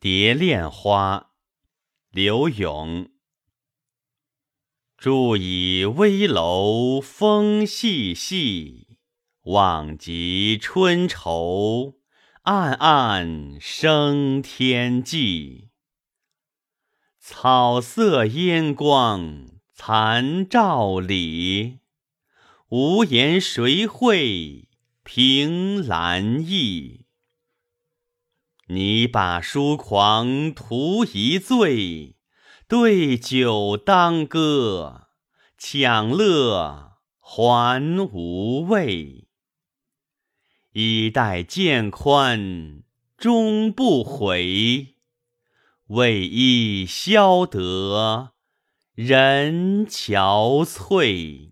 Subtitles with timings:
[0.00, 1.32] 蝶恋花，
[2.10, 3.10] 柳永。
[4.96, 8.96] 住以危楼风细细，
[9.42, 11.98] 望极春愁，
[12.44, 15.68] 暗暗生天际。
[17.18, 21.80] 草色烟光残照里，
[22.70, 24.70] 无言谁会
[25.04, 26.99] 凭栏意？
[28.72, 32.14] 你把书狂图一醉，
[32.68, 35.08] 对酒当歌，
[35.58, 39.26] 享乐还无味。
[40.72, 42.84] 衣带渐宽
[43.16, 44.94] 终不悔，
[45.88, 48.34] 为伊消得
[48.94, 51.49] 人憔悴。